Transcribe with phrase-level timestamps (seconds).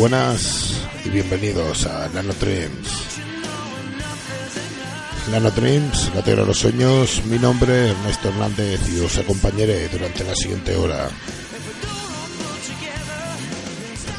[0.00, 2.88] buenas y bienvenidos a Nano Dreams.
[5.30, 5.52] Nano
[6.14, 10.34] la tierra de los sueños, mi nombre es Ernesto Hernández y os acompañaré durante la
[10.34, 11.06] siguiente hora.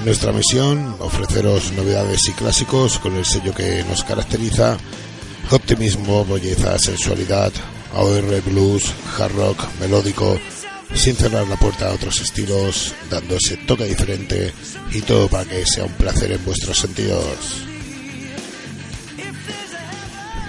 [0.05, 4.77] Nuestra misión, ofreceros novedades y clásicos con el sello que nos caracteriza,
[5.49, 7.51] optimismo, belleza, sensualidad,
[7.95, 10.37] AOR, blues, hard rock, melódico,
[10.93, 14.53] sin cerrar la puerta a otros estilos, dando ese toque diferente
[14.91, 17.63] y todo para que sea un placer en vuestros sentidos.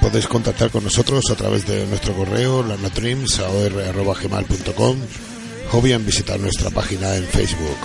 [0.00, 4.96] Podéis contactar con nosotros a través de nuestro correo lanotrimsaor.gmail.com
[5.72, 7.78] o bien visitar nuestra página en Facebook.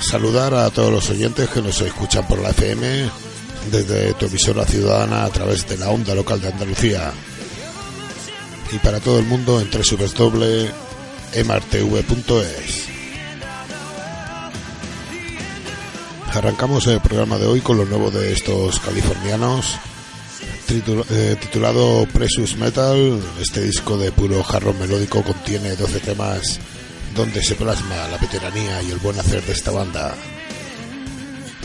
[0.00, 3.10] Saludar a todos los oyentes que nos escuchan por la FM
[3.70, 7.12] desde tu emisora ciudadana a través de la onda local de Andalucía
[8.72, 10.58] y para todo el mundo en www.emartv.es.
[16.32, 19.76] Arrancamos el programa de hoy con lo nuevo de estos californianos,
[20.68, 23.20] eh, titulado Precious Metal.
[23.40, 26.60] Este disco de puro jarrón melódico contiene 12 temas
[27.14, 30.14] donde se plasma la veteranía y el buen hacer de esta banda.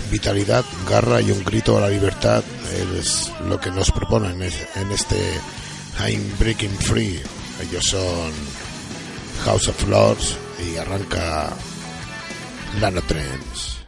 [0.10, 2.44] Vitalidad, garra y un grito a la libertad
[2.92, 5.18] es lo que nos proponen en este
[6.00, 7.22] I'm Breaking Free.
[7.62, 8.32] Ellos son
[9.46, 11.50] House of Lords y arranca
[12.80, 13.83] Nanotrends.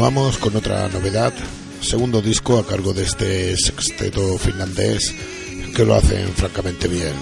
[0.00, 1.30] Continuamos con otra novedad,
[1.82, 5.14] segundo disco a cargo de este sexteto finlandés
[5.76, 7.12] que lo hacen francamente bien.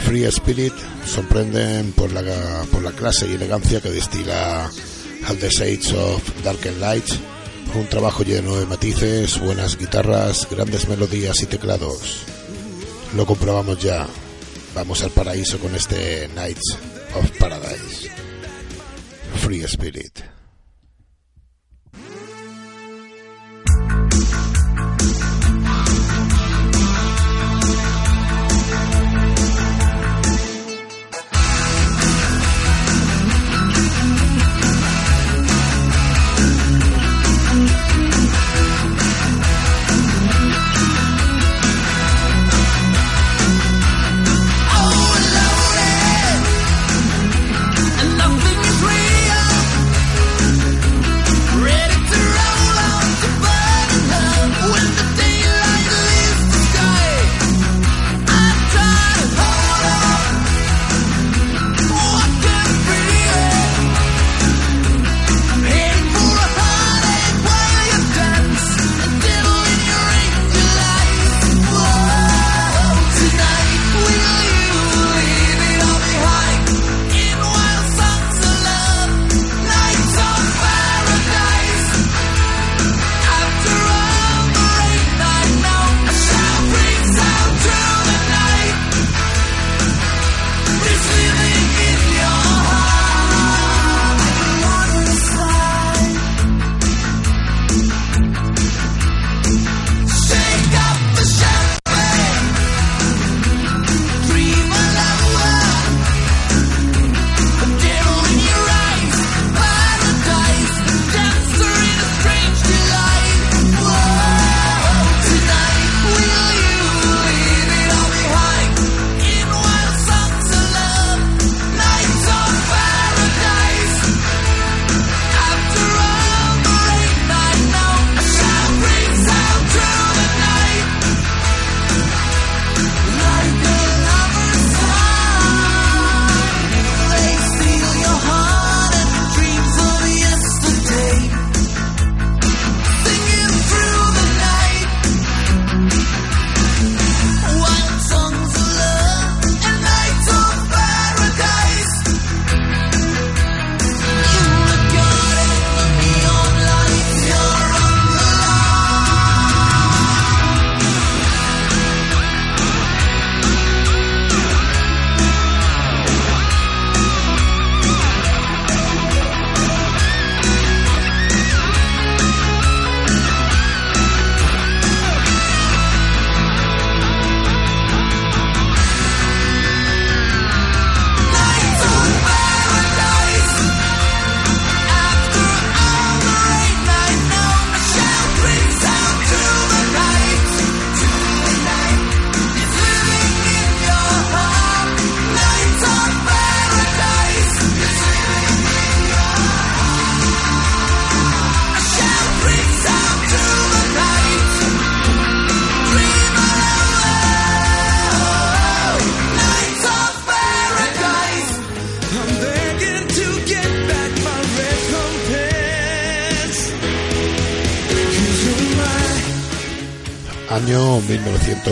[0.00, 0.72] Free Spirit
[1.06, 6.58] sorprenden por la, por la clase y elegancia que destila At the Shades of Dark
[6.66, 7.06] and Light,
[7.76, 12.24] un trabajo lleno de matices, buenas guitarras, grandes melodías y teclados.
[13.14, 14.08] Lo comprobamos ya.
[14.74, 16.76] Vamos al paraíso con este Nights
[17.14, 18.10] of Paradise.
[19.36, 20.33] Free Spirit.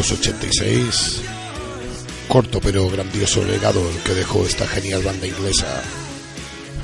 [0.02, 1.22] 1986.
[2.26, 5.82] Corto pero grandioso legado el que dejó esta genial banda inglesa,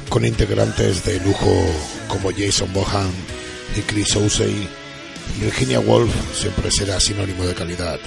[0.09, 1.51] con integrantes de lujo
[2.07, 3.11] como Jason Bohan
[3.77, 4.69] y Chris O'Shea.
[5.41, 7.99] Virginia Woolf siempre será sinónimo de calidad.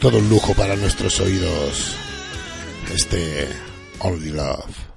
[0.00, 1.94] Todo un lujo para nuestros oídos.
[2.94, 3.48] Este
[3.98, 4.95] Only Love.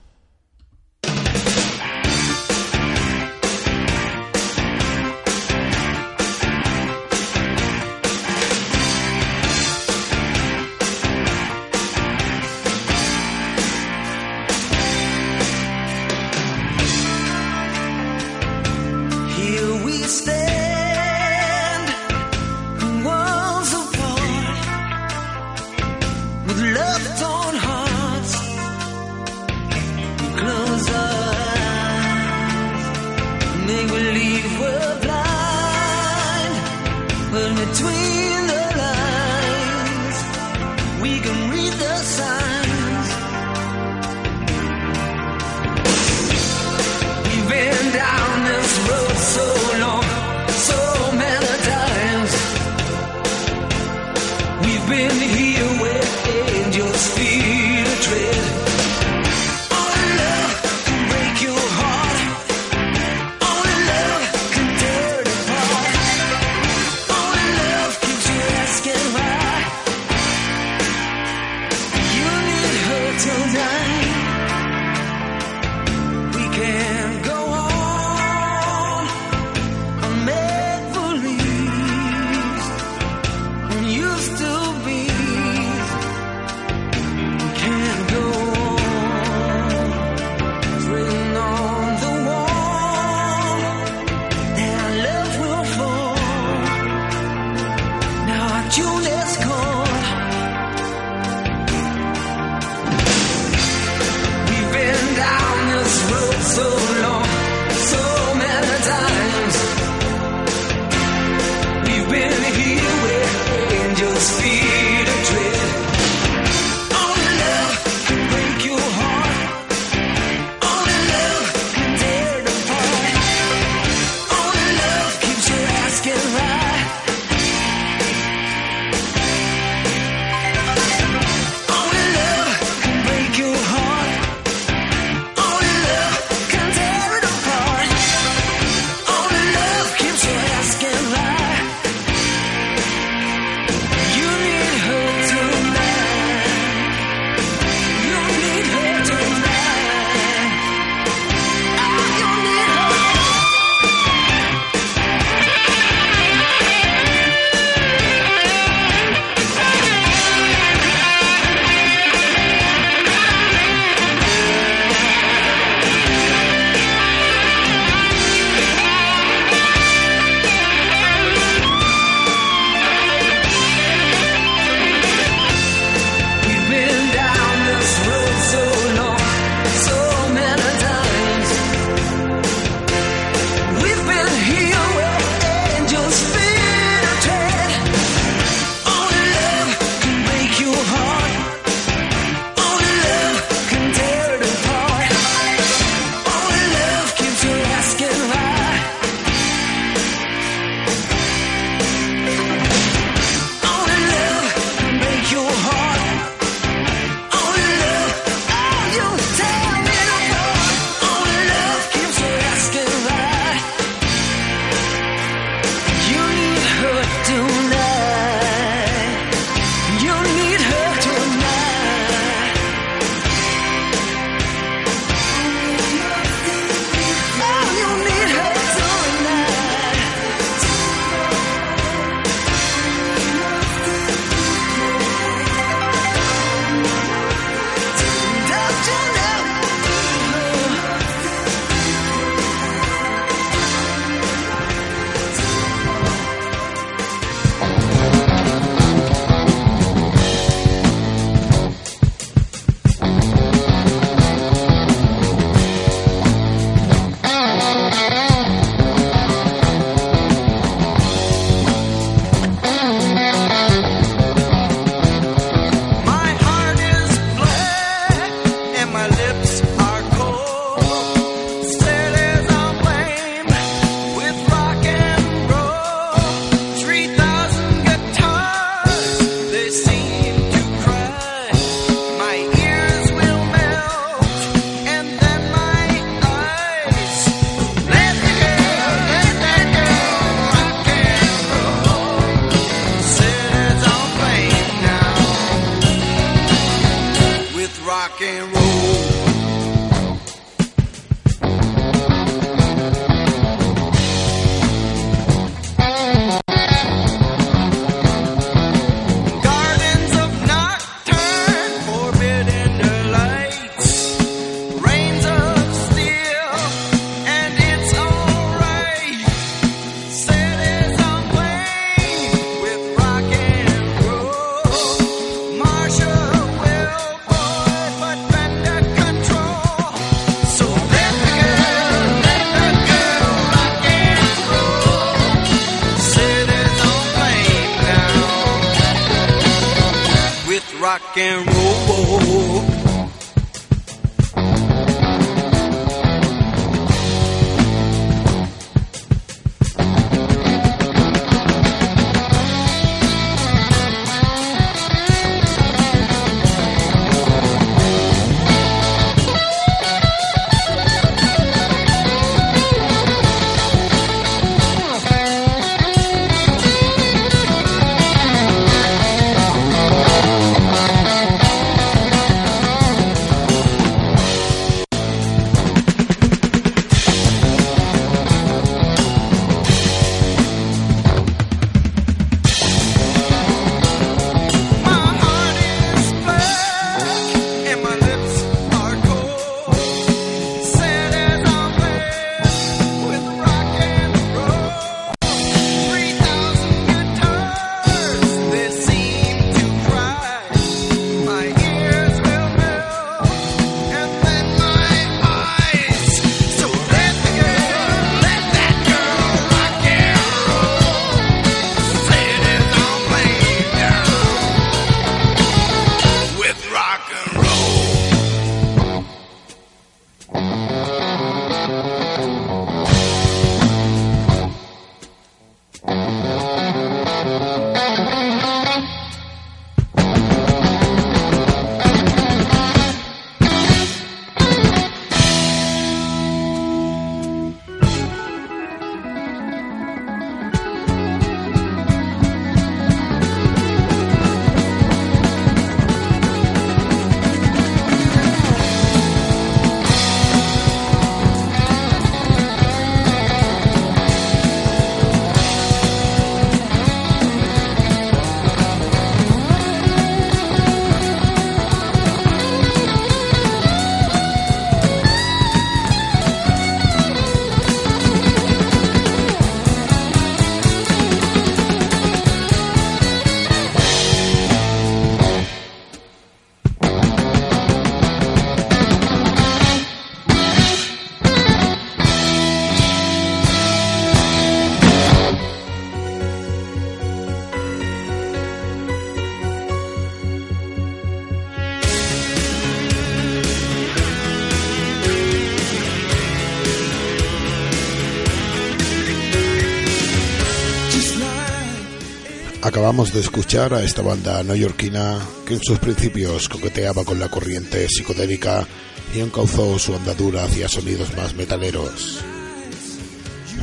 [502.62, 507.88] Acabamos de escuchar a esta banda neoyorquina que en sus principios coqueteaba con la corriente
[507.88, 508.68] psicodélica
[509.16, 512.20] y encauzó su andadura hacia sonidos más metaleros.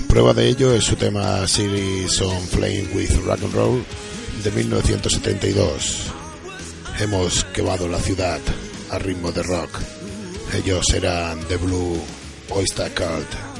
[0.08, 3.84] Prueba de ello es su tema Series on Flame with Rock and Roll
[4.42, 6.06] de 1972.
[6.98, 8.40] Hemos quemado la ciudad
[8.90, 9.78] a ritmo de rock.
[10.54, 12.00] Ellos eran The Blue
[12.48, 13.55] Oyster Cult.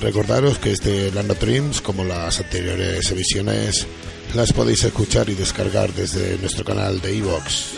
[0.00, 3.86] Recordaros que este Lando Dreams, como las anteriores emisiones,
[4.34, 7.74] las podéis escuchar y descargar desde nuestro canal de Evox.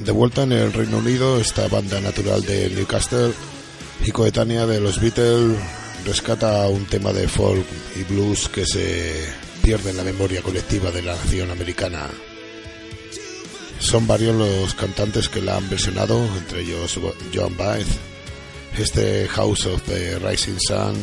[0.00, 3.32] De vuelta en el Reino Unido, esta banda natural de Newcastle
[4.04, 5.58] y coetánea de los Beatles
[6.04, 9.14] rescata un tema de folk y blues que se
[9.62, 12.08] pierde en la memoria colectiva de la nación americana.
[13.78, 16.98] Son varios los cantantes que la han versionado, entre ellos
[17.34, 17.86] Joan Baez.
[18.78, 20.94] Este House of the Rising Sun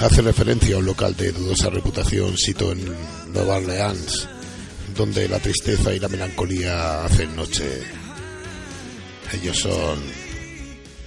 [0.00, 2.84] hace referencia a un local de dudosa reputación sito en
[3.32, 4.28] Nueva Orleans,
[4.96, 7.82] donde la tristeza y la melancolía hacen noche.
[9.32, 9.98] Ellos son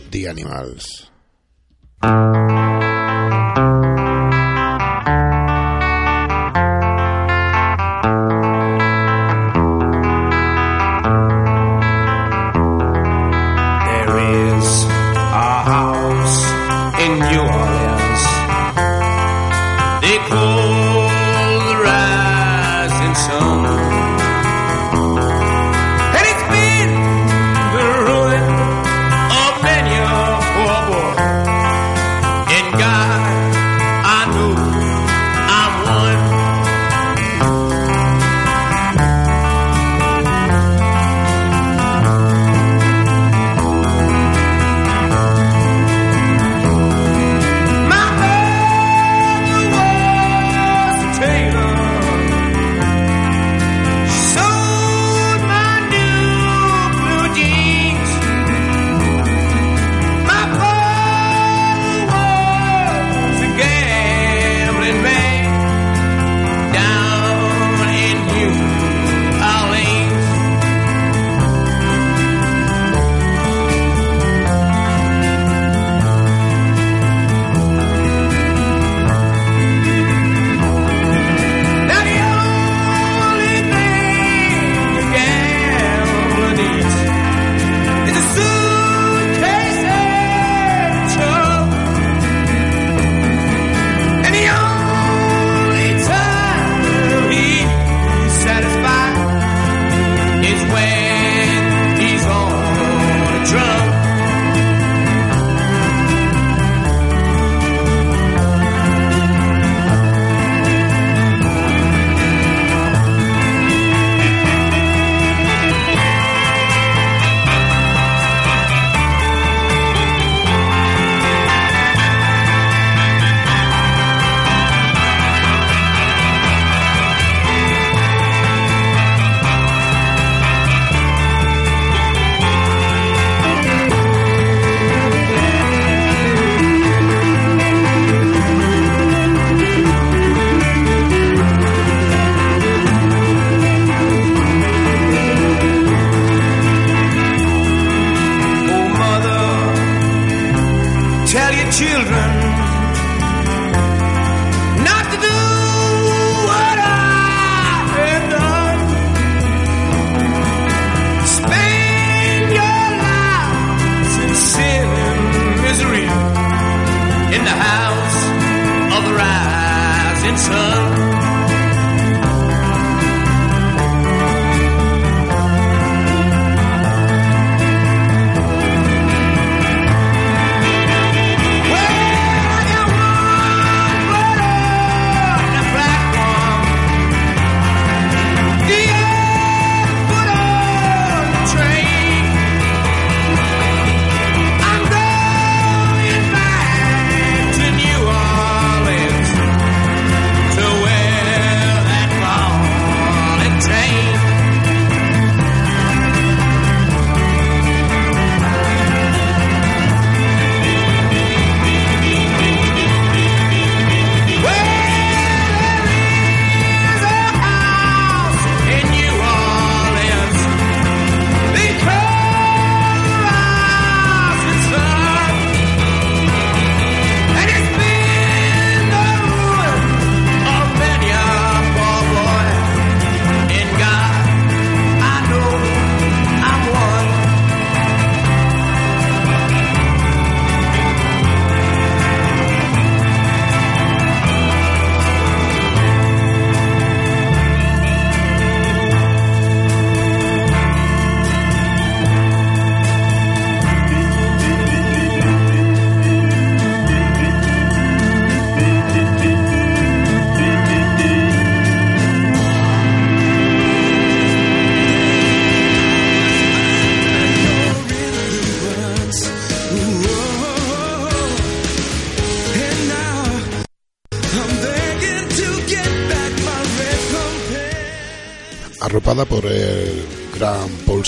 [0.10, 1.12] The Animals.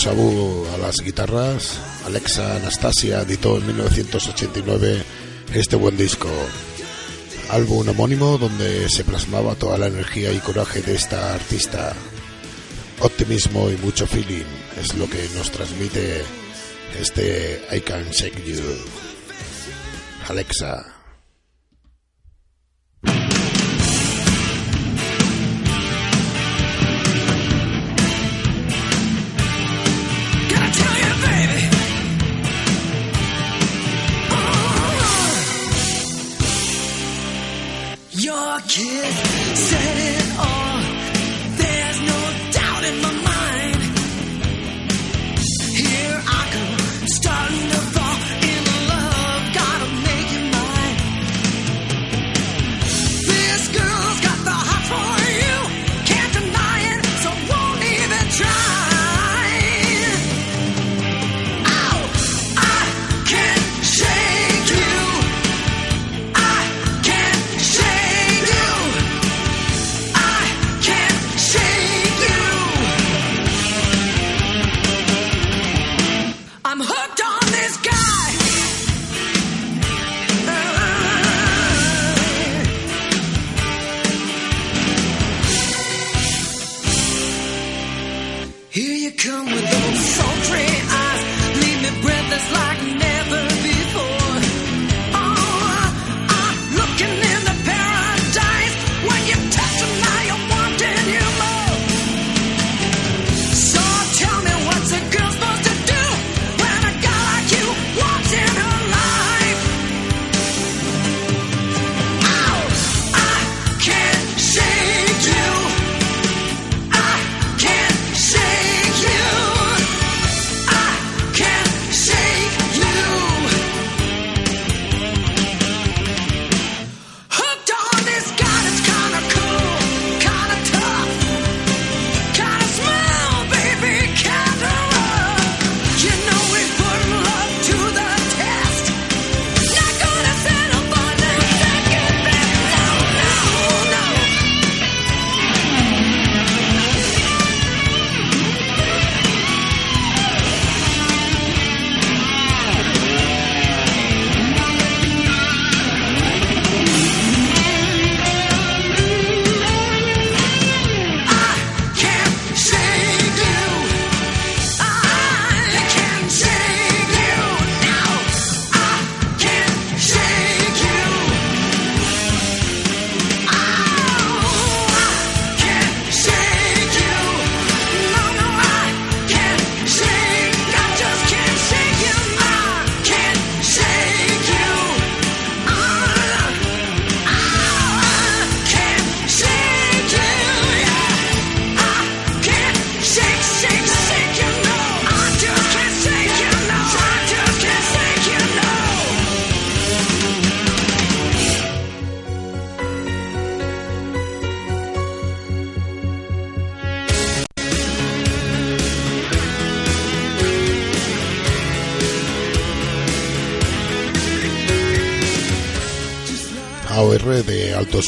[0.08, 5.04] Sabu a las guitarras, Alexa Anastasia editó en 1989
[5.54, 6.30] este buen disco,
[7.50, 11.94] álbum homónimo donde se plasmaba toda la energía y coraje de esta artista.
[13.02, 14.46] Optimismo y mucho feeling
[14.82, 16.24] es lo que nos transmite
[16.98, 18.64] este I Can Shake You.
[20.30, 20.97] Alexa.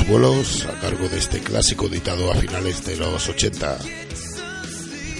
[0.07, 3.79] vuelos a cargo de este clásico editado a finales de los 80.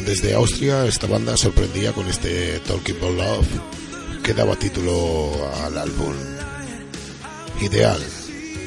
[0.06, 3.48] Desde Austria, esta banda sorprendía con este Talking About Love
[4.24, 5.32] que daba título
[5.64, 6.14] al álbum.
[7.62, 8.00] Ideal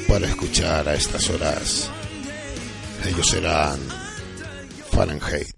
[0.09, 1.89] para escuchar a estas horas.
[3.05, 3.79] Ellos serán
[4.91, 5.52] Fahrenheit.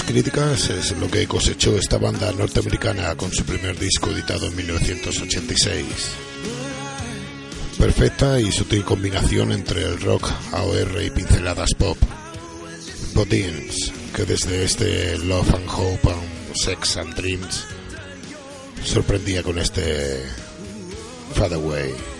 [0.00, 5.84] Críticas es lo que cosechó esta banda norteamericana con su primer disco editado en 1986.
[7.78, 11.98] Perfecta y sutil combinación entre el rock, AOR y pinceladas pop.
[13.12, 17.64] Bodins, que desde este Love and Hope and Sex and Dreams
[18.84, 20.22] sorprendía con este
[21.34, 22.11] Fade Away.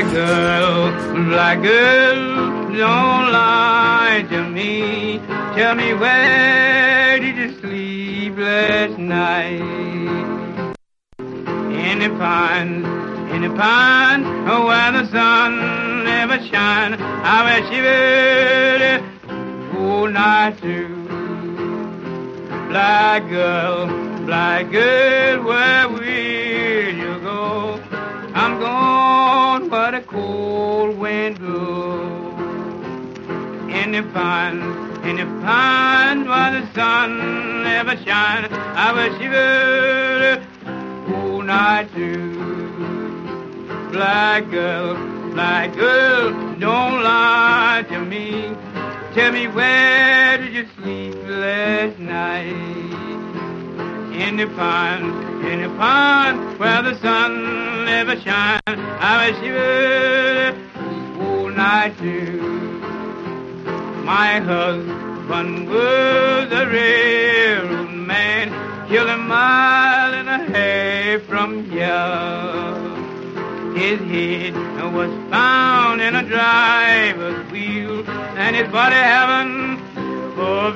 [0.00, 5.18] Black girl, black girl, don't lie to me.
[5.54, 9.60] Tell me where did you sleep last night?
[11.18, 12.86] In the pond,
[13.34, 16.94] in the pond, oh, where the sun never shine.
[16.98, 21.08] I you would oh, all night through.
[22.70, 23.86] Black girl,
[24.24, 27.78] black girl, where will you go?
[28.32, 28.99] I'm gone
[29.70, 32.40] where a cold wind blows.
[33.70, 34.60] In the pond,
[35.04, 38.48] in the pond where the sun never shines.
[38.52, 42.40] I you would all night through.
[43.92, 44.94] Black girl,
[45.34, 48.52] black girl, don't lie to me.
[49.14, 52.79] Tell me where did you sleep last night?
[54.20, 58.60] In the pond, in the pond where the sun never shines.
[58.66, 59.56] I wish you
[61.24, 62.38] all night too.
[64.04, 68.50] My husband was a railroad man,
[68.88, 72.60] killed a mile and a half from here.
[73.74, 74.54] His head
[74.92, 79.80] was found in a driver's wheel, and his body haven't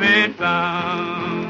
[0.01, 1.44] been found.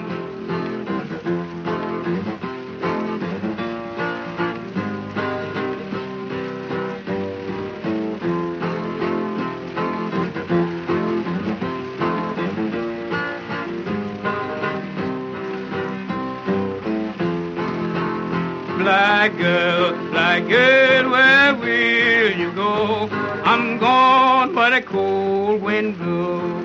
[18.78, 23.08] Black girl, black girl, where will you go?
[23.44, 26.64] I'm gone where the cold wind blows.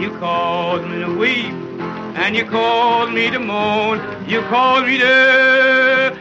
[0.00, 1.54] You called me to weep,
[2.16, 4.00] and you called me to mourn.
[4.28, 6.18] You called me to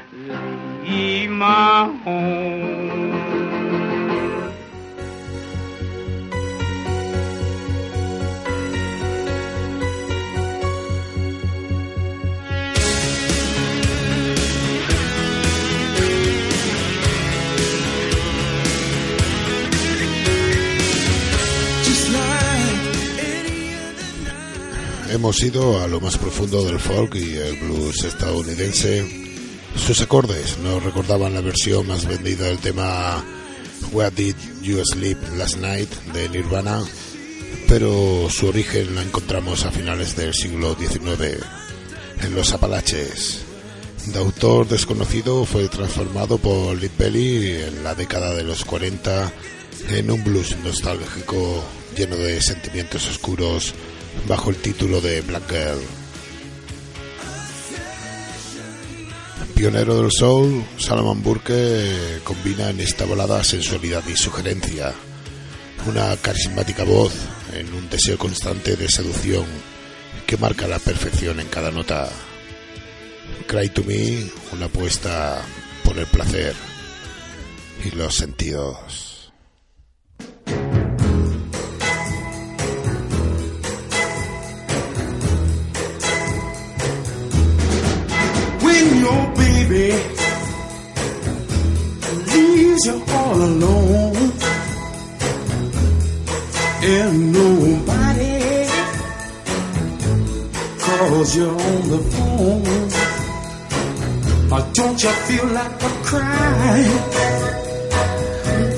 [0.83, 2.70] leave my home.
[25.21, 29.37] Hemos ido a lo más profundo del folk y el blues estadounidense.
[29.75, 33.23] Sus acordes nos recordaban la versión más vendida del tema
[33.91, 36.81] Where Did You Sleep Last Night de Nirvana,
[37.67, 41.37] pero su origen la encontramos a finales del siglo XIX
[42.23, 43.41] en los Apalaches.
[44.07, 49.31] De autor desconocido fue transformado por Lead Belly en la década de los 40
[49.87, 51.63] en un blues nostálgico
[51.95, 53.75] lleno de sentimientos oscuros
[54.27, 55.79] bajo el título de Black Girl.
[59.55, 64.93] Pionero del soul, Salomon Burke combina en esta balada sensualidad y sugerencia,
[65.87, 67.13] una carismática voz
[67.53, 69.45] en un deseo constante de seducción
[70.25, 72.09] que marca la perfección en cada nota.
[73.47, 75.41] Cry to Me, una apuesta
[75.83, 76.55] por el placer
[77.83, 79.10] y los sentidos.
[92.33, 94.31] Leaves you all alone
[96.83, 98.67] and nobody
[100.79, 102.91] calls you on the phone.
[104.53, 107.01] Or don't you feel like a crying?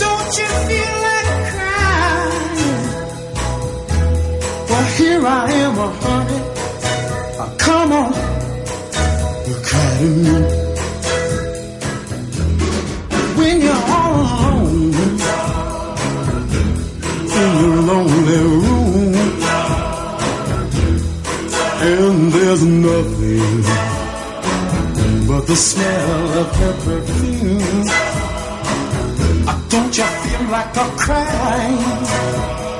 [0.03, 2.83] Don't you feel like crying?
[4.69, 6.39] Well, here I am, honey.
[7.57, 8.33] Come on
[9.47, 10.52] you cry to me
[22.53, 23.63] there's nothing
[25.27, 27.85] but the smell of her perfume.
[29.69, 32.72] Don't you feel like a crying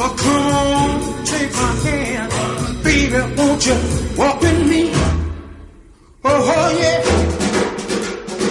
[0.00, 2.32] But come on, take my hand.
[2.82, 3.76] Baby, won't you
[4.16, 4.90] walk with me?
[6.24, 7.00] Oh, oh, yeah.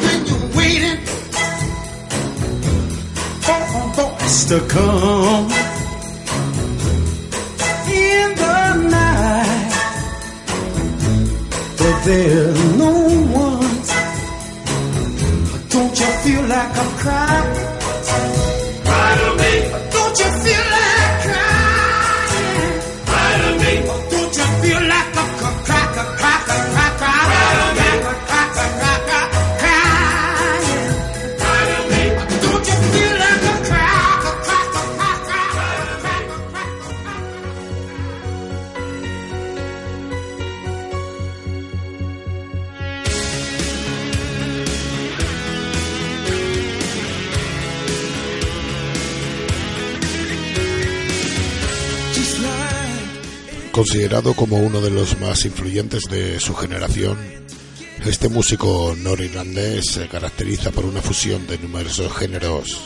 [0.04, 1.00] When you're waiting
[3.46, 5.46] for a voice to come.
[7.98, 8.58] In the
[8.96, 9.72] night.
[11.80, 12.94] But there's no
[13.42, 13.76] one.
[15.70, 17.49] Don't you feel like I'm crying?
[53.80, 57.18] Considerado como uno de los más influyentes de su generación,
[58.06, 62.78] este músico norirlandés se caracteriza por una fusión de numerosos géneros.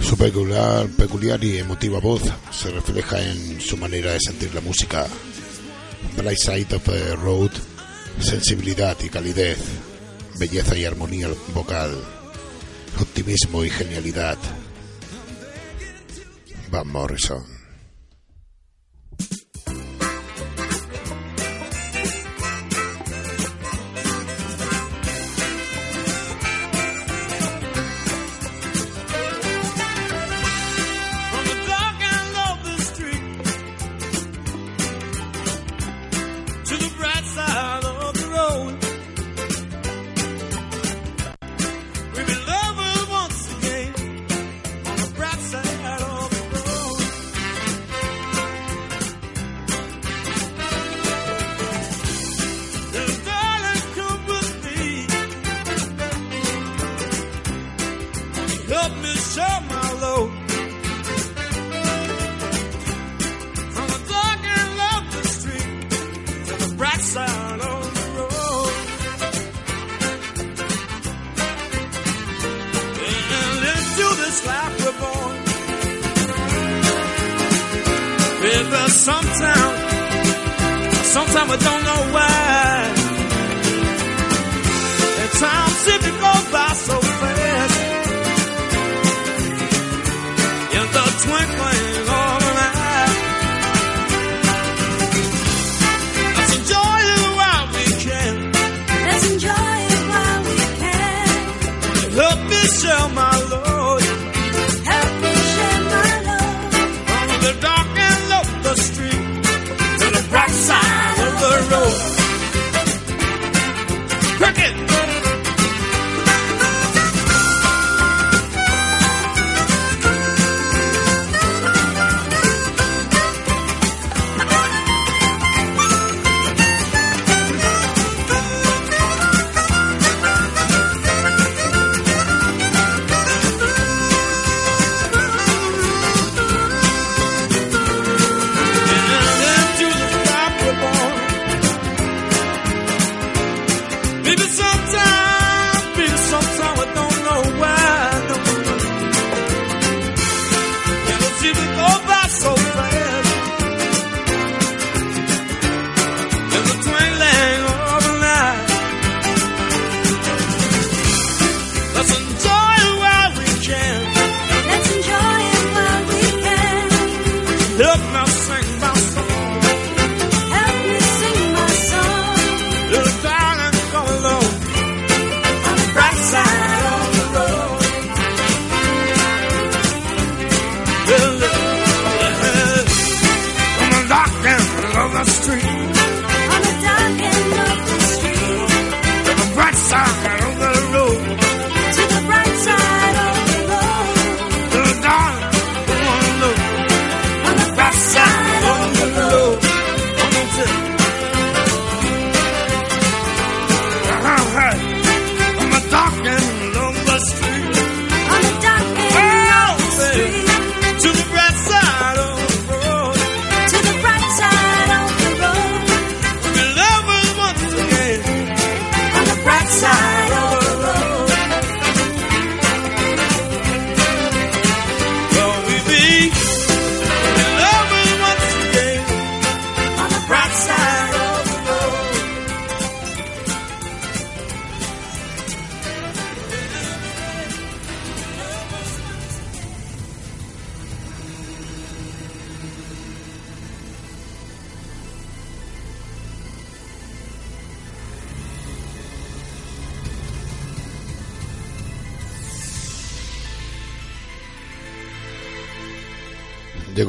[0.00, 5.06] Su peculiar, peculiar y emotiva voz se refleja en su manera de sentir la música.
[6.16, 7.52] Bright Side of the Road,
[8.18, 9.58] sensibilidad y calidez,
[10.36, 11.96] belleza y armonía vocal,
[13.00, 14.36] optimismo y genialidad.
[16.72, 17.55] Van Morrison.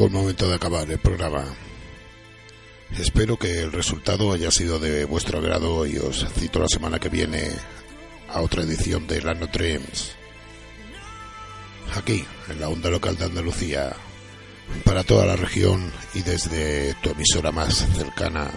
[0.09, 1.43] Momento de acabar el programa.
[2.97, 7.09] Espero que el resultado haya sido de vuestro agrado y os cito la semana que
[7.09, 7.51] viene
[8.29, 10.15] a otra edición de Lano Dreams.
[11.95, 13.93] Aquí, en la onda local de Andalucía,
[14.85, 18.49] para toda la región y desde tu emisora más cercana.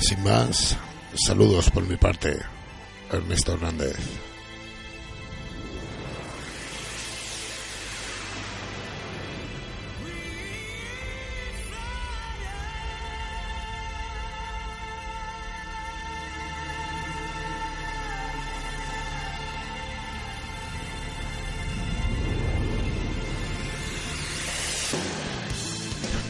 [0.00, 0.76] Sin más,
[1.26, 2.38] saludos por mi parte,
[3.12, 3.96] Ernesto Hernández.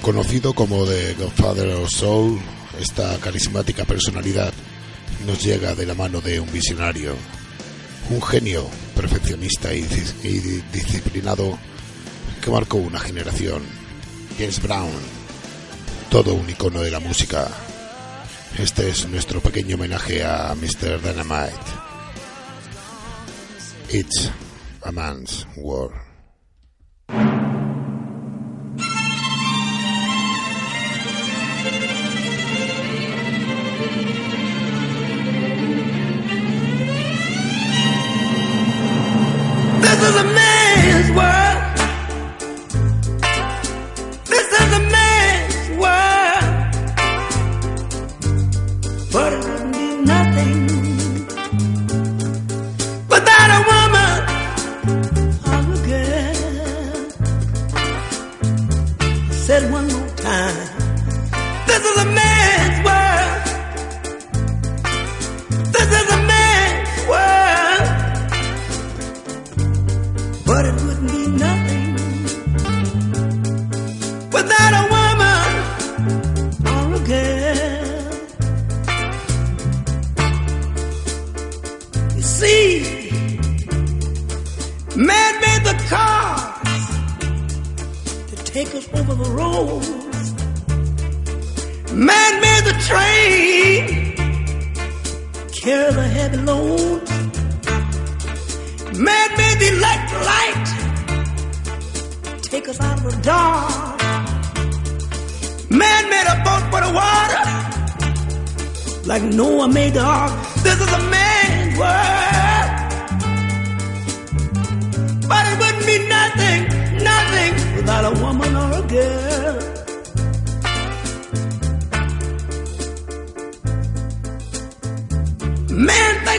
[0.07, 2.39] Conocido como The Godfather of Soul,
[2.79, 4.53] esta carismática personalidad
[5.27, 7.17] nos llega de la mano de un visionario,
[8.11, 9.83] un genio perfeccionista y,
[10.73, 11.59] disciplinado
[12.41, 13.65] que marcó una generación,
[14.39, 14.93] James Brown,
[16.09, 17.49] todo un icono de la música.
[18.61, 21.03] Este es nuestro pequeño homenaje a Mr.
[21.03, 21.67] Dynamite.
[23.89, 24.31] It's
[24.83, 26.06] a man's world.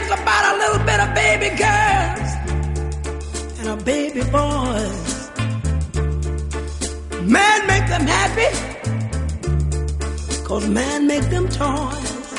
[0.00, 2.30] Man about a little bit of baby girls
[3.58, 5.30] and a baby boys.
[7.22, 8.50] Man make them happy,
[10.44, 12.32] cause man make them toys.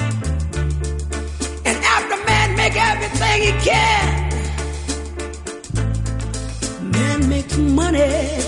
[1.66, 4.30] And after man make everything he can,
[6.92, 8.40] man makes money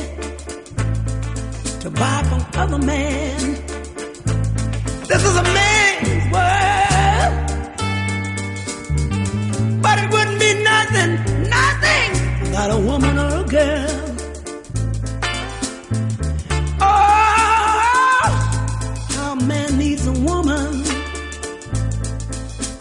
[1.82, 3.56] to buy from other man.
[5.10, 5.71] This is a man's
[10.92, 14.16] nothing, nothing without a woman or a girl.
[16.82, 18.24] Oh,
[19.20, 20.84] a man needs a woman.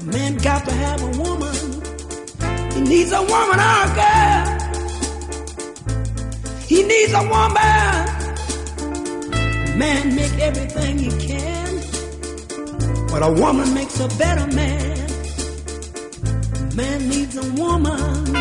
[0.01, 1.83] A man got to have a woman.
[2.75, 4.47] He needs a woman or a girl.
[6.67, 8.07] He needs a woman.
[9.79, 11.81] Man make everything he can.
[13.09, 15.00] But a woman makes a better man.
[16.81, 18.33] Man needs a woman.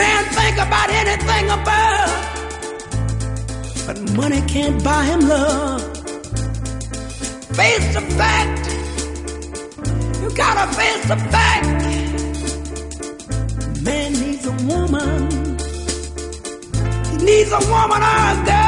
[0.00, 2.10] Man think about anything above.
[3.86, 5.82] But money can't buy him love.
[7.58, 8.66] Face the fact.
[10.20, 11.66] You gotta face the fact.
[13.84, 15.30] Man needs a woman.
[17.10, 18.67] He needs a woman or a girl.